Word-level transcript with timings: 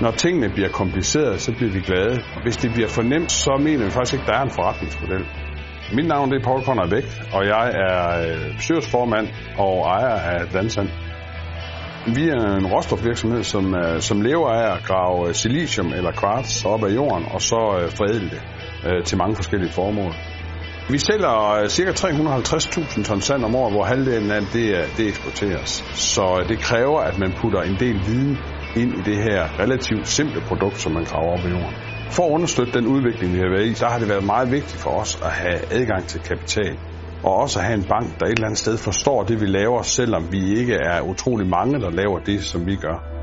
Når 0.00 0.10
tingene 0.10 0.48
bliver 0.48 0.68
komplicerede, 0.68 1.38
så 1.38 1.52
bliver 1.56 1.72
vi 1.72 1.80
glade. 1.80 2.22
Hvis 2.42 2.56
det 2.56 2.72
bliver 2.72 2.88
for 2.88 3.02
nemt, 3.02 3.32
så 3.32 3.56
mener 3.60 3.84
vi 3.84 3.90
faktisk 3.90 4.12
ikke, 4.12 4.22
at 4.22 4.28
der 4.28 4.38
er 4.38 4.42
en 4.42 4.50
forretningsmodel. 4.50 5.24
Mit 5.92 6.06
navn 6.06 6.32
er 6.32 6.42
Paul 6.44 6.62
Conrad 6.62 6.90
Bæk, 6.90 7.04
og 7.32 7.46
jeg 7.46 7.66
er 7.86 8.00
øh, 8.24 8.56
bestyrelsesformand 8.56 9.28
og 9.58 9.74
ejer 9.86 10.16
af 10.32 10.46
Dansand. 10.52 10.88
Vi 12.14 12.28
er 12.28 12.56
en 12.60 12.66
råstofvirksomhed, 12.66 13.42
som, 13.42 13.74
øh, 13.74 14.00
som 14.00 14.20
lever 14.20 14.48
af 14.50 14.76
at 14.76 14.82
grave 14.84 15.28
øh, 15.28 15.34
silicium 15.34 15.92
eller 15.92 16.12
kvarts 16.12 16.64
op 16.64 16.84
af 16.84 16.94
jorden, 16.94 17.24
og 17.34 17.42
så 17.42 17.60
forædle 17.96 18.30
det 18.30 18.42
til 19.06 19.18
mange 19.18 19.36
forskellige 19.36 19.72
formål. 19.72 20.12
Vi 20.90 20.98
sælger 20.98 21.68
ca. 21.68 21.90
350.000 21.90 23.04
ton 23.04 23.20
sand 23.20 23.44
om 23.44 23.54
året, 23.54 23.72
hvor 23.72 23.84
halvdelen 23.84 24.30
af 24.30 24.40
det, 24.52 24.66
det 24.96 25.08
eksporteres. 25.08 25.70
Så 25.94 26.44
det 26.48 26.58
kræver, 26.58 27.00
at 27.00 27.18
man 27.18 27.32
putter 27.32 27.62
en 27.62 27.76
del 27.80 27.96
viden 28.06 28.38
ind 28.76 28.92
i 28.98 29.02
det 29.10 29.16
her 29.16 29.60
relativt 29.62 30.08
simple 30.08 30.40
produkt, 30.40 30.78
som 30.80 30.92
man 30.92 31.04
graver 31.04 31.38
op 31.38 31.46
i 31.46 31.50
jorden. 31.50 31.74
For 32.10 32.22
at 32.26 32.30
understøtte 32.30 32.72
den 32.72 32.86
udvikling, 32.86 33.32
vi 33.32 33.38
har 33.38 33.50
været 33.56 33.66
i, 33.66 33.72
der 33.72 33.88
har 33.88 33.98
det 33.98 34.08
været 34.08 34.24
meget 34.24 34.50
vigtigt 34.50 34.82
for 34.82 34.90
os 34.90 35.18
at 35.22 35.30
have 35.30 35.60
adgang 35.70 36.06
til 36.06 36.20
kapital. 36.20 36.78
Og 37.22 37.32
også 37.36 37.58
at 37.58 37.64
have 37.64 37.78
en 37.78 37.84
bank, 37.84 38.20
der 38.20 38.26
et 38.26 38.32
eller 38.32 38.46
andet 38.46 38.58
sted 38.58 38.78
forstår 38.78 39.22
det, 39.22 39.40
vi 39.40 39.46
laver, 39.46 39.82
selvom 39.82 40.32
vi 40.32 40.58
ikke 40.60 40.74
er 40.74 41.00
utrolig 41.00 41.46
mange, 41.46 41.80
der 41.80 41.90
laver 41.90 42.18
det, 42.18 42.42
som 42.42 42.66
vi 42.66 42.76
gør. 42.76 43.19